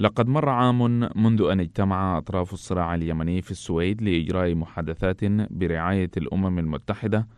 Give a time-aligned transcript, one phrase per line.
[0.00, 6.58] لقد مر عام منذ أن اجتمع أطراف الصراع اليمني في السويد لإجراء محادثات برعاية الأمم
[6.58, 7.28] المتحدة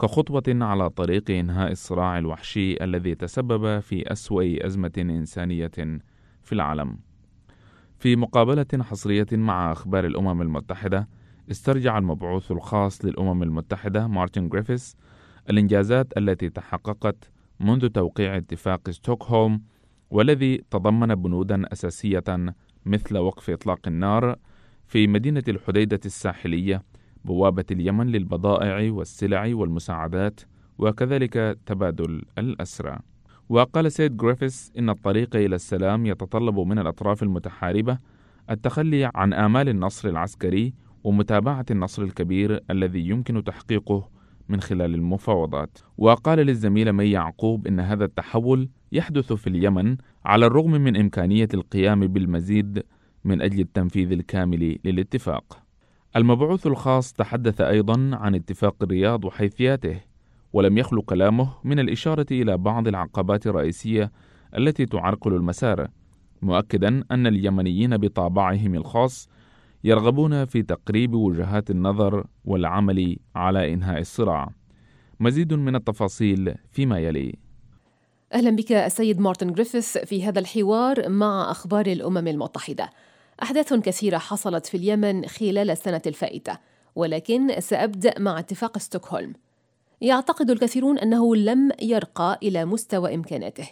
[0.00, 5.70] كخطوة على طريق إنهاء الصراع الوحشي الذي تسبب في أسوأ أزمة إنسانية
[6.42, 6.98] في العالم.
[7.98, 11.08] في مقابلة حصرية مع أخبار الأمم المتحدة،
[11.50, 14.96] استرجع المبعوث الخاص للأمم المتحدة مارتن جريفيس
[15.50, 19.60] الإنجازات التي تحققت منذ توقيع اتفاق ستوكهولم
[20.14, 22.24] والذي تضمن بنودا أساسية
[22.86, 24.36] مثل وقف إطلاق النار
[24.86, 26.82] في مدينة الحديدة الساحلية
[27.24, 30.40] بوابة اليمن للبضائع والسلع والمساعدات
[30.78, 32.98] وكذلك تبادل الأسرى.
[33.48, 37.98] وقال سيد جريفيس إن الطريق إلى السلام يتطلب من الأطراف المتحاربة
[38.50, 40.74] التخلي عن آمال النصر العسكري
[41.04, 44.08] ومتابعة النصر الكبير الذي يمكن تحقيقه
[44.48, 50.70] من خلال المفاوضات وقال للزميل مي يعقوب إن هذا التحول يحدث في اليمن على الرغم
[50.70, 52.82] من إمكانية القيام بالمزيد
[53.24, 55.58] من أجل التنفيذ الكامل للاتفاق
[56.16, 60.00] المبعوث الخاص تحدث أيضا عن اتفاق الرياض وحيثياته
[60.52, 64.12] ولم يخلو كلامه من الإشارة إلى بعض العقبات الرئيسية
[64.58, 65.88] التي تعرقل المسار
[66.42, 69.28] مؤكدا أن اليمنيين بطابعهم الخاص
[69.84, 74.50] يرغبون في تقريب وجهات النظر والعمل على إنهاء الصراع.
[75.20, 77.43] مزيد من التفاصيل فيما يلي.
[78.34, 82.90] أهلا بك السيد مارتن جريفيث في هذا الحوار مع أخبار الأمم المتحدة.
[83.42, 86.58] أحداث كثيرة حصلت في اليمن خلال السنة الفائتة،
[86.94, 89.32] ولكن سأبدأ مع اتفاق ستوكهولم.
[90.00, 93.68] يعتقد الكثيرون أنه لم يرقى إلى مستوى إمكاناته.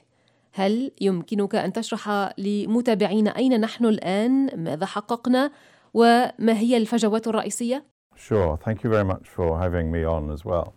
[0.52, 5.50] هل يمكنك أن تشرح لمتابعينا أين نحن الآن؟ ماذا حققنا؟
[5.94, 7.84] وما هي الفجوات الرئيسية؟
[8.16, 8.56] Sure.
[8.64, 10.72] Thank you very much for having me on as well.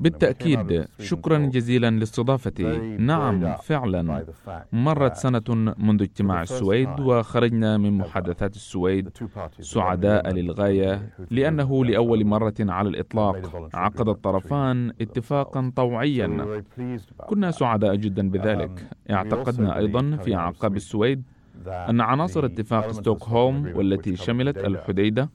[0.00, 2.96] بالتأكيد شكرا جزيلا لاستضافتي.
[2.98, 4.24] نعم فعلا.
[4.72, 9.10] مرت سنة منذ اجتماع السويد وخرجنا من محادثات السويد
[9.60, 16.62] سعداء للغاية لأنه لأول مرة على الإطلاق عقد الطرفان اتفاقا طوعيا.
[17.26, 18.86] كنا سعداء جدا بذلك.
[19.10, 21.22] اعتقدنا أيضا في أعقاب السويد
[21.66, 25.30] أن عناصر اتفاق ستوكهولم والتي شملت الحديدة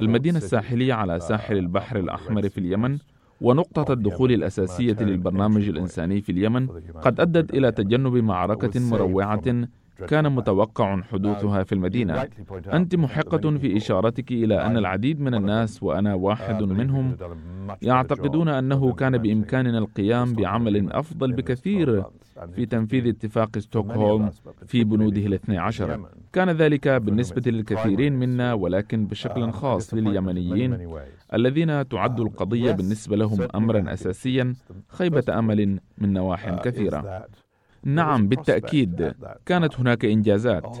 [0.00, 2.98] المدينة الساحلية على ساحل البحر الأحمر في اليمن
[3.40, 6.68] ونقطة الدخول الأساسية للبرنامج الإنساني في اليمن
[7.02, 9.66] قد أدت إلى تجنب معركة مروعة
[10.08, 12.28] كان متوقع حدوثها في المدينة.
[12.72, 17.16] أنت محقة في إشارتك إلى أن العديد من الناس وأنا واحد منهم
[17.82, 22.04] يعتقدون أنه كان بإمكاننا القيام بعمل أفضل بكثير
[22.54, 24.30] في تنفيذ اتفاق ستوكهولم
[24.66, 26.06] في بنوده الاثني عشر.
[26.32, 30.88] كان ذلك بالنسبة للكثيرين منا ولكن بشكل خاص لليمنيين
[31.34, 34.54] الذين تعد القضية بالنسبة لهم أمرا أساسيا
[34.88, 37.26] خيبة أمل من نواح كثيرة.
[37.86, 39.14] نعم بالتأكيد.
[39.46, 40.76] كانت هناك إنجازات.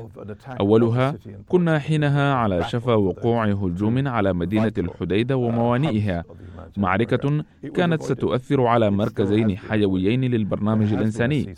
[0.60, 1.14] أولها
[1.48, 6.24] كنا حينها على شفا وقوع هجوم على مدينة الحديدة وموانئها.
[6.76, 11.54] معركة كانت ستؤثر على مركزين حيويين للبرنامج الإنساني.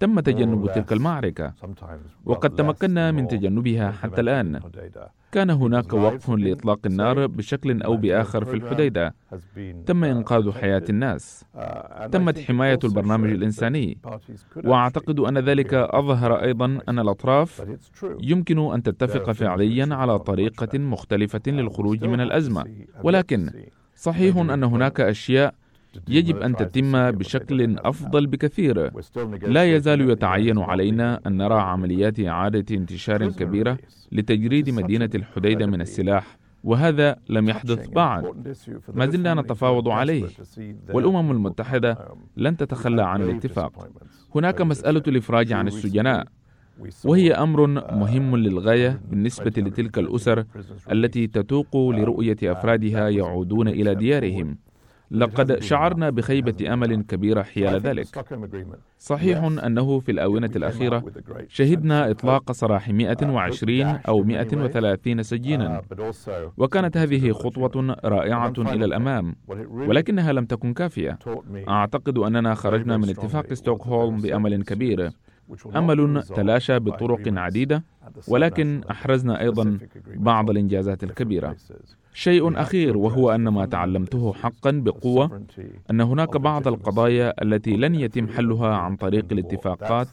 [0.00, 1.52] تم تجنب تلك المعركة
[2.24, 4.60] وقد تمكنا من تجنبها حتى الآن.
[5.32, 9.14] كان هناك وقف لإطلاق النار بشكل أو بآخر في الحديدة.
[9.86, 11.44] تم إنقاذ حياة الناس.
[12.12, 13.98] تمت حماية البرنامج الإنساني.
[14.64, 17.62] وأعتقد أن ذلك أظهر أيضا أن الأطراف
[18.20, 22.64] يمكن أن تتفق فعليا على طريقة مختلفة للخروج من الأزمة.
[23.02, 23.50] ولكن
[23.96, 25.54] صحيح أن هناك أشياء
[26.08, 28.90] يجب أن تتم بشكل أفضل بكثير.
[29.42, 33.78] لا يزال يتعين علينا أن نرى عمليات إعادة انتشار كبيرة
[34.12, 38.24] لتجريد مدينة الحديدة من السلاح وهذا لم يحدث بعد.
[38.94, 40.24] ما زلنا نتفاوض عليه.
[40.92, 41.98] والأمم المتحدة
[42.36, 43.88] لن تتخلى عن الاتفاق.
[44.34, 46.26] هناك مسألة الإفراج عن السجناء
[47.04, 50.44] وهي أمر مهم للغاية بالنسبة لتلك الأسر
[50.92, 54.58] التي تتوق لرؤية أفرادها يعودون إلى ديارهم.
[55.10, 58.06] لقد شعرنا بخيبة أمل كبيرة حيال ذلك.
[58.98, 61.04] صحيح أنه في الآونة الأخيرة
[61.48, 65.82] شهدنا إطلاق سراح 120 أو 130 سجينا،
[66.56, 69.36] وكانت هذه خطوة رائعة إلى الأمام،
[69.70, 71.18] ولكنها لم تكن كافية.
[71.68, 75.10] أعتقد أننا خرجنا من اتفاق ستوكهولم بأمل كبير،
[75.76, 77.84] أمل تلاشى بطرق عديدة
[78.28, 81.56] ولكن أحرزنا أيضا بعض الإنجازات الكبيرة.
[82.12, 85.42] شيء أخير وهو أن ما تعلمته حقا بقوة
[85.90, 90.08] أن هناك بعض القضايا التي لن يتم حلها عن طريق الاتفاقات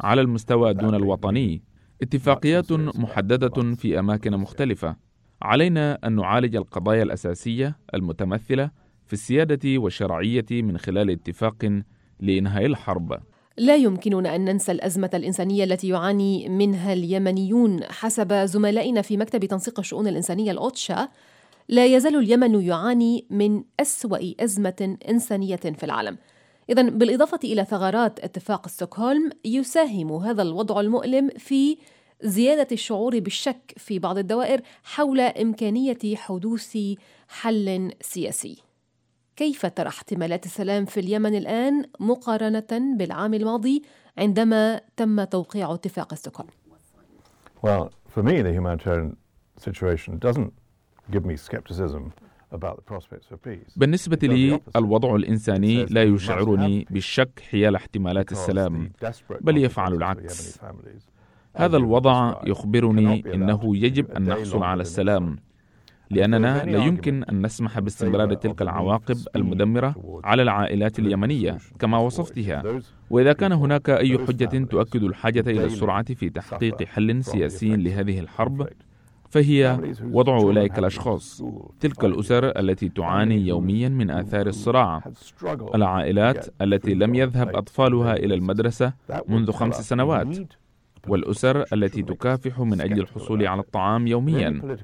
[0.00, 1.62] على المستوى دون الوطني.
[2.02, 4.96] اتفاقيات محددة في أماكن مختلفة.
[5.42, 8.70] علينا أن نعالج القضايا الأساسية المتمثلة
[9.06, 11.82] في السيادة والشرعية من خلال اتفاق
[12.20, 13.20] لإنهاء الحرب.
[13.56, 17.84] لا يمكننا أن ننسى الأزمة الإنسانية التي يعاني منها اليمنيون.
[17.84, 21.08] حسب زملائنا في مكتب تنسيق الشؤون الإنسانية الأوتشا
[21.68, 26.18] لا يزال اليمن يعاني من أسوأ أزمة إنسانية في العالم.
[26.70, 31.76] اذا بالإضافة إلى ثغرات اتفاق ستوكهولم يساهم هذا الوضع المؤلم في
[32.22, 36.78] زيادة الشعور بالشك في بعض الدوائر حول إمكانية حدوث
[37.28, 38.71] حل سياسي.
[39.36, 43.82] كيف ترى احتمالات السلام في اليمن الآن مقارنة بالعام الماضي
[44.18, 46.50] عندما تم توقيع اتفاق ستوكهولم؟
[47.62, 49.16] Well, for me, the humanitarian
[49.56, 50.52] situation doesn't
[51.10, 52.10] give me skepticism
[53.76, 58.92] بالنسبة لي الوضع الإنساني لا يشعرني بالشك حيال احتمالات السلام
[59.40, 60.60] بل يفعل العكس.
[61.56, 65.38] هذا الوضع يخبرني إنه يجب أن نحصل على السلام.
[66.12, 72.80] لأننا لا يمكن أن نسمح باستمرار تلك العواقب المدمرة على العائلات اليمنية كما وصفتها.
[73.10, 78.68] وإذا كان هناك أي حجة تؤكد الحاجة إلى السرعة في تحقيق حل سياسي لهذه الحرب
[79.30, 79.78] فهي
[80.12, 81.42] وضع أولئك الأشخاص.
[81.80, 85.02] تلك الأسر التي تعاني يوميا من آثار الصراع.
[85.74, 88.92] العائلات التي لم يذهب أطفالها إلى المدرسة
[89.28, 90.38] منذ خمس سنوات.
[91.08, 94.76] والأسر التي تكافح من أجل الحصول على الطعام يوميا.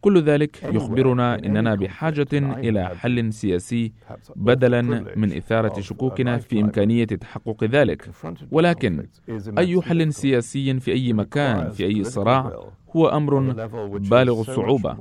[0.00, 3.92] كل ذلك يخبرنا أننا بحاجة إلى حل سياسي
[4.36, 4.82] بدلا
[5.16, 8.10] من إثارة شكوكنا في إمكانية تحقق ذلك.
[8.50, 9.06] ولكن
[9.58, 13.40] أي حل سياسي في أي مكان في أي صراع هو أمر
[14.10, 14.96] بالغ الصعوبة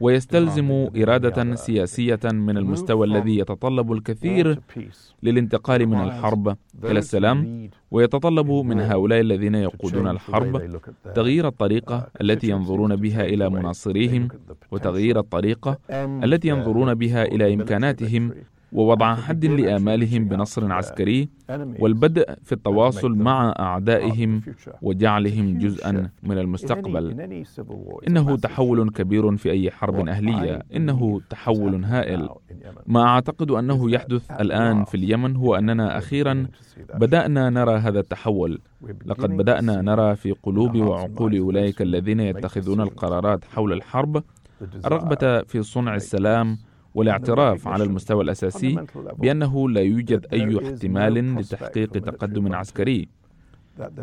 [0.00, 4.58] ويستلزم إرادة سياسية من المستوى الذي يتطلب الكثير
[5.22, 10.80] للانتقال من الحرب إلى السلام ويتطلب من هؤلاء الذين يقودون الحرب
[11.14, 14.28] تغيير الطريقة التي ينظرون بها إلى مناصريهم
[14.72, 15.78] وتغيير الطريقة
[16.24, 18.32] التي ينظرون بها إلى إمكاناتهم
[18.72, 21.28] ووضع حد لآمالهم بنصر عسكري
[21.78, 24.42] والبدء في التواصل مع أعدائهم
[24.82, 27.20] وجعلهم جزءا من المستقبل.
[28.08, 30.62] إنه تحول كبير في أي حرب أهلية.
[30.76, 32.28] إنه تحول هائل.
[32.86, 35.36] ما أعتقد أنه يحدث الآن في اليمن.
[35.36, 36.46] هو أننا أخيرا
[36.94, 38.60] بدأنا نرى هذا التحول.
[39.06, 44.22] لقد بدأنا نرى في قلوب وعقول أولئك الذين يتخذون القرارات حول الحرب.
[44.84, 46.58] الرغبة في صنع السلام
[46.98, 48.86] والاعتراف على المستوى الأساسي
[49.18, 53.08] بأنه لا يوجد أي احتمال لتحقيق تقدم عسكري.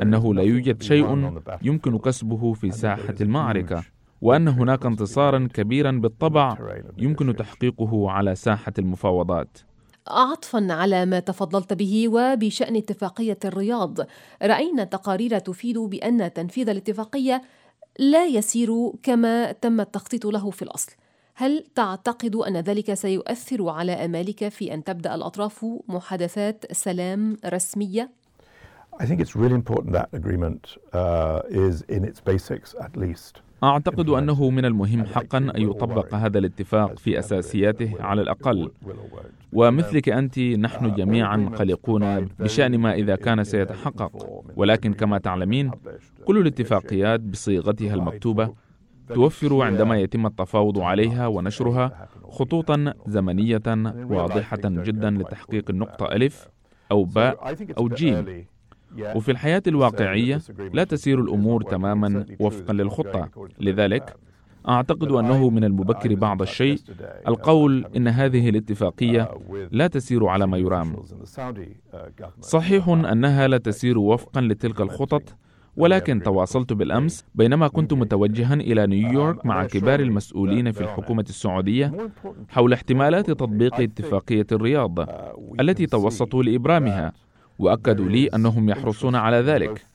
[0.02, 3.84] أنه لا يوجد شيء يمكن كسبه في ساحة المعركة.
[4.22, 6.58] وأن هناك انتصارا كبيرا بالطبع
[6.98, 9.58] يمكن تحقيقه على ساحة المفاوضات.
[10.08, 13.98] عطفا على ما تفضلت به وبشأن اتفاقية الرياض.
[14.44, 17.42] رأينا تقارير تفيد بأن تنفيذ الاتفاقية
[18.00, 20.92] لا يسير كما تم التخطيط له في الأصل.
[21.38, 28.10] هل تعتقد أن ذلك سيؤثر على أمالك في أن تبدأ الأطراف محادثات سلام رسمية؟
[29.00, 33.42] I think it's really important that agreement uh, is in its basics at least.
[33.64, 38.72] أعتقد أنه من المهم حقا أن يطبق هذا الاتفاق في أساسياته على الأقل.
[39.54, 44.44] ومثلك أنت نحن جميعا قلقون بشأن ما إذا كان سيتحقق.
[44.56, 45.72] ولكن كما تعلمين
[46.26, 48.65] كل الاتفاقيات بصيغتها المكتوبة
[49.14, 53.62] توفر عندما يتم التفاوض عليها ونشرها خطوطا زمنية
[54.10, 56.48] واضحة جدا لتحقيق النقطة ألف
[56.92, 58.46] أو باء أو جيم.
[59.16, 60.42] وفي الحياة الواقعية
[60.74, 63.30] لا تسير الأمور تماما وفقا للخطة.
[63.60, 64.16] لذلك
[64.70, 66.78] أعتقد أنه من المبكر بعض الشيء
[67.28, 69.32] القول إن هذه الاتفاقية
[69.72, 70.96] لا تسير على ما يرام.
[72.42, 75.36] صحيح أنها لا تسير وفقا لتلك الخطط.
[75.78, 81.94] ولكن تواصلت بالأمس بينما كنت متوجها إلى نيويورك مع كبار المسؤولين في الحكومة السعودية
[82.50, 85.00] حول احتمالات تطبيق اتفاقية الرياض
[85.60, 87.12] التي توسطوا لإبرامها.
[87.60, 89.86] وأكدوا لي أنهم يحرصون على ذلك.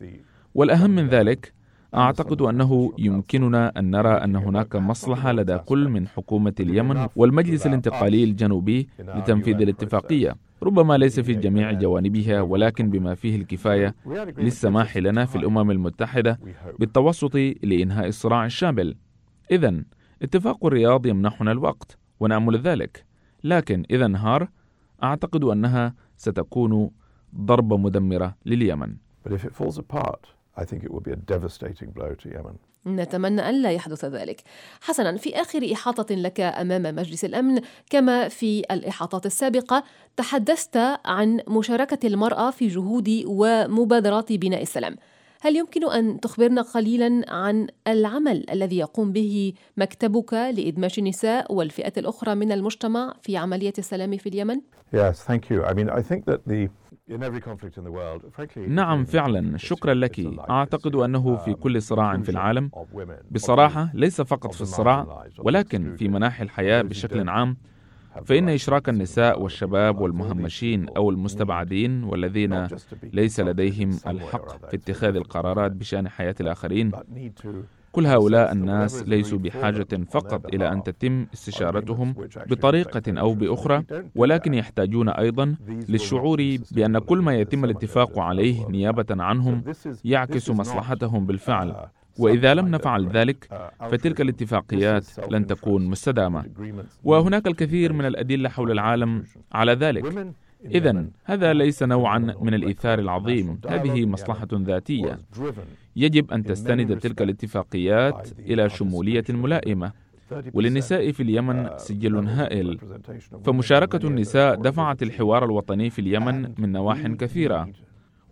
[0.54, 1.52] والأهم من ذلك
[1.94, 8.24] أعتقد أنه يمكننا أن نرى أن هناك مصلحة لدى كل من حكومة اليمن والمجلس الانتقالي
[8.24, 10.36] الجنوبي لتنفيذ الاتفاقية.
[10.62, 13.94] ربما ليس في جميع جوانبها ولكن بما فيه الكفاية
[14.38, 16.40] للسماح لنا في الأمم المتحدة
[16.78, 18.96] بالتوسط لإنهاء الصراع الشامل.
[19.50, 19.82] اذا
[20.22, 23.04] اتفاق الرياض يمنحنا الوقت ونأمل ذلك.
[23.44, 24.48] لكن اذا انهار
[25.02, 26.90] أعتقد أنها ستكون
[27.36, 28.96] ضربة مدمرة لليمن.
[29.24, 32.56] But if it falls apart, I think it will be a devastating blow to Yemen.
[32.86, 34.42] نتمنى أن لا يحدث ذلك.
[34.80, 39.84] حسنا في آخر إحاطة لك أمام مجلس الأمن كما في الإحاطات السابقة
[40.16, 44.96] تحدثت عن مشاركة المرأة في جهود ومبادرات بناء السلام.
[45.42, 52.34] هل يمكن أن تخبرنا قليلا عن العمل الذي يقوم به مكتبك لإدماج النساء والفئات الأخرى
[52.34, 54.60] من المجتمع في عملية السلام في اليمن؟
[54.92, 55.64] Yes, thank you.
[55.64, 56.68] I mean, I think that the
[58.68, 59.58] نعم فعلا.
[59.58, 60.20] شكرا لك.
[60.50, 62.70] أعتقد أنه في كل صراع في العالم.
[63.30, 65.04] بصراحة ليس فقط في الصراع
[65.38, 67.56] ولكن في مناحي الحياة بشكل عام
[68.24, 72.66] فإن إشراك النساء والشباب والمهمشين أو المستبعدين والذين
[73.12, 76.90] ليس لديهم الحق في اتخاذ القرارات بشأن حياة الآخرين.
[77.92, 82.14] كل هؤلاء الناس ليسوا بحاجة فقط إلى أن تتم استشارتهم
[82.50, 83.84] بطريقة أو بأخرى،
[84.16, 85.56] ولكن يحتاجون أيضا
[85.88, 89.64] للشعور بأن كل ما يتم الاتفاق عليه نيابة عنهم
[90.04, 91.76] يعكس مصلحتهم بالفعل،
[92.18, 96.44] وإذا لم نفعل ذلك فتلك الاتفاقيات لن تكون مستدامة.
[97.04, 100.34] وهناك الكثير من الأدلة حول العالم على ذلك.
[100.64, 103.60] إذا هذا ليس نوعا من الإيثار العظيم.
[103.68, 105.18] هذه مصلحة ذاتية.
[105.96, 109.92] يجب أن تستند تلك الاتفاقيات إلى شمولية ملائمة.
[110.54, 112.78] وللنساء في اليمن سجل هائل.
[113.44, 117.68] فمشاركة النساء دفعت الحوار الوطني في اليمن من نواح كثيرة.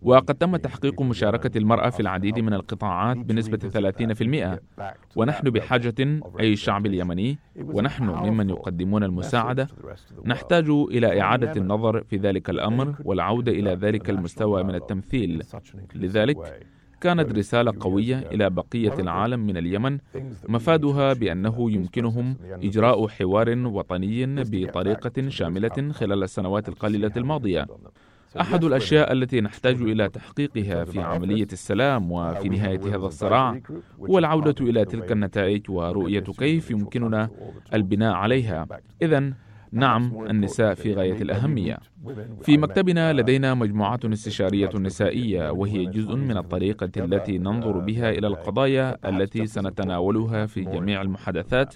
[0.02, 4.58] وقد تم تحقيق مشاركة المرأة في العديد من القطاعات بنسبة 30%
[5.16, 5.94] ونحن بحاجة
[6.40, 9.68] أي الشعب اليمني ونحن ممن يقدمون المساعدة
[10.24, 15.42] نحتاج إلى إعادة النظر في ذلك الأمر والعودة إلى ذلك المستوى من التمثيل.
[15.94, 16.36] لذلك
[17.00, 19.98] كانت رسالة قوية إلى بقية العالم من اليمن
[20.48, 27.66] مفادها بأنه يمكنهم إجراء حوار وطني بطريقة شاملة خلال السنوات القليلة الماضية.
[28.40, 33.60] أحد الأشياء التي نحتاج إلى تحقيقها في عملية السلام وفي نهاية هذا الصراع.
[34.00, 37.30] هو العودة إلى تلك النتائج ورؤية كيف يمكننا
[37.74, 38.66] البناء عليها.
[39.02, 39.32] إذا
[39.72, 41.78] نعم النساء في غاية الأهمية.
[42.42, 49.08] في مكتبنا لدينا مجموعة استشارية نسائية وهي جزء من الطريقة التي ننظر بها إلى القضايا
[49.08, 51.74] التي سنتناولها في جميع المحادثات.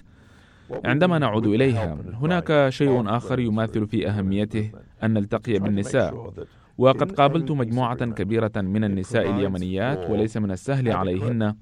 [0.85, 4.71] عندما نعود إليها هناك شيء آخر يماثل في أهميته
[5.03, 6.33] أن نلتقي بالنساء.
[6.77, 11.55] وقد قابلت مجموعة كبيرة من النساء اليمنيات وليس من السهل عليهن أن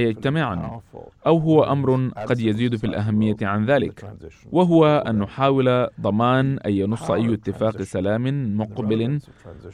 [0.00, 0.80] يجتمعن
[1.26, 4.04] أو هو أمر قد يزيد في الأهمية عن ذلك
[4.52, 9.20] وهو أن نحاول ضمان أن ينص أي اتفاق سلام مقبل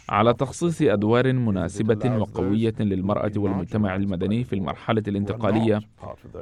[0.08, 5.80] على تخصيص أدوار مناسبة وقوية للمرأة والمجتمع المدني في المرحلة الانتقالية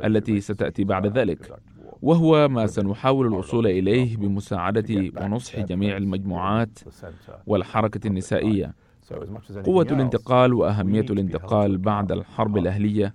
[0.05, 1.59] التي ستأتي بعد ذلك.
[2.03, 6.79] وهو ما سنحاول الوصول إليه بمساعدة ونصح جميع المجموعات
[7.47, 8.75] والحركة النسائية.
[9.65, 13.15] قوة الانتقال وأهمية الانتقال بعد الحرب الأهلية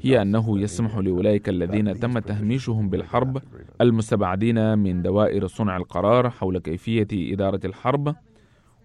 [0.00, 3.42] هي أنه يسمح لأولئك الذين تم تهميشهم بالحرب
[3.80, 8.14] المستبعدين من دوائر صنع القرار حول كيفية إدارة الحرب.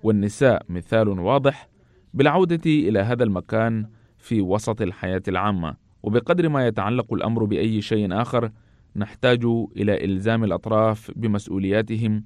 [0.03, 1.69] والنساء مثال واضح
[2.13, 3.85] بالعودة إلى هذا المكان
[4.17, 5.75] في وسط الحياة العامة.
[6.03, 8.51] وبقدر ما يتعلق الأمر بأي شيء آخر
[8.95, 9.45] نحتاج
[9.77, 12.23] إلى إلزام الأطراف بمسؤولياتهم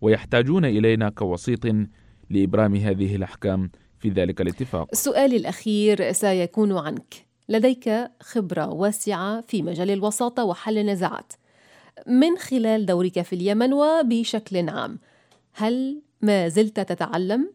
[0.00, 1.66] ويحتاجون إلينا كوسيط
[2.30, 4.94] لإبرام هذه الأحكام في ذلك الاتفاق.
[4.94, 7.14] سؤالي الأخير سيكون عنك.
[7.48, 7.90] لديك
[8.20, 11.32] خبرة واسعة في مجال الوساطة وحل النزاعات.
[12.06, 14.98] من خلال دورك في اليمن وبشكل عام،
[15.52, 17.52] هل ما زلت تتعلم؟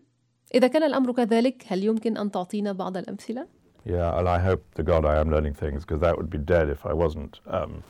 [0.55, 3.47] إذا كان الأمر كذلك، هل يمكن أن تعطينا بعض الأمثلة؟
[3.85, 6.69] Yeah, and I hope to God I am learning things because that would be dead
[6.69, 7.39] if I wasn't.
[7.47, 7.83] Um,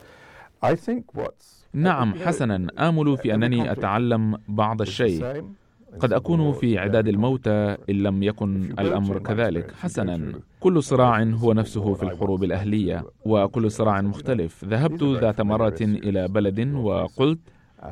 [1.72, 2.66] نعم حسنا.
[2.78, 5.44] آمل في أنني أتعلم بعض الشيء.
[6.00, 9.72] قد أكون في عداد الموتى إن لم يكن الأمر كذلك.
[9.72, 10.32] حسنا.
[10.60, 13.04] كل صراع هو نفسه في الحروب الأهلية.
[13.24, 14.64] وكل صراع مختلف.
[14.64, 17.38] ذهبت ذات مرة إلى بلد وقلت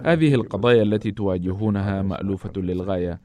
[0.05, 3.21] هذه القضايا التي تواجهونها مألوفة للغاية.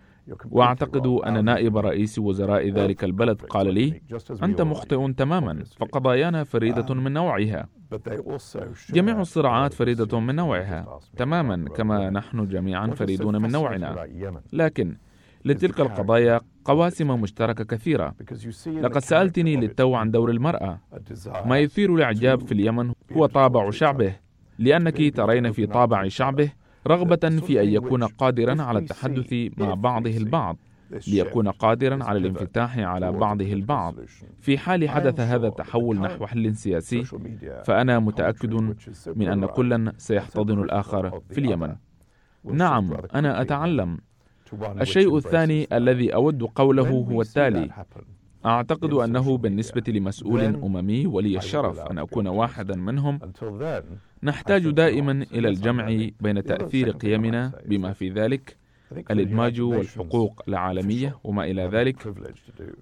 [0.52, 4.02] واعتقد أن نائب رئيس وزراء ذلك البلد قال لي
[4.44, 7.68] أنت مخطئ تماما فقضايانا فريدة من نوعها.
[8.94, 14.08] جميع الصراعات فريدة من نوعها تماما كما نحن جميعا فريدون من نوعنا.
[14.54, 14.98] لكن
[15.46, 18.16] لتلك القضايا قواسم مشتركة كثيرة.
[18.68, 20.80] لقد سألتني للتو عن دور المرأة.
[21.46, 24.16] ما يثير الإعجاب في اليمن هو طابع شعبه
[24.60, 26.52] لأنك ترين في طابع شعبه
[26.88, 30.58] رغبة في أن يكون قادرا على التحدث مع بعضه البعض
[31.08, 33.96] ليكون قادرا على الانفتاح على بعضه البعض.
[34.40, 37.04] في حال حدث هذا التحول نحو حل سياسي
[37.66, 38.54] فأنا متأكد
[39.16, 41.76] من أن كلا سيحتضن الآخر في اليمن.
[42.46, 43.98] نعم أنا أتعلم.
[44.82, 47.70] الشيء الثاني الذي أود قوله هو التالي
[48.46, 53.20] أعتقد أنه بالنسبة لمسؤول أممي ولي الشرف أن أكون واحدا منهم.
[54.24, 58.58] نحتاج دائما إلى الجمع بين تأثير قيمنا بما في ذلك
[59.12, 62.14] الإدماج والحقوق العالمية وما إلى ذلك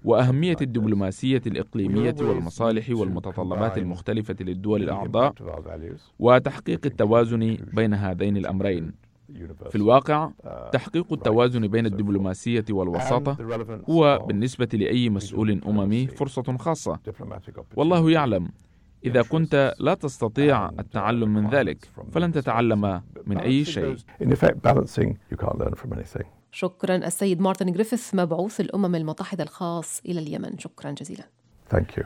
[0.04, 5.34] وأهمية الدبلوماسية الإقليمية والمصالح والمتطلبات المختلفة للدول الأعضاء
[6.18, 8.92] وتحقيق التوازن بين هذين الأمرين.
[9.70, 10.30] في الواقع
[10.72, 13.36] تحقيق التوازن بين الدبلوماسية والوساطة
[13.90, 16.98] هو بالنسبة لأي مسؤول أممي فرصة خاصة.
[17.76, 18.48] والله يعلم
[19.04, 23.96] إذا كنت لا تستطيع التعلم من ذلك فلن تتعلم من أي شيء.
[26.52, 30.58] شكرا السيد مارتن جريفيث مبعوث الأمم المتحدة الخاص إلى اليمن.
[30.58, 31.24] شكرا جزيلا.
[31.74, 32.04] Thank you.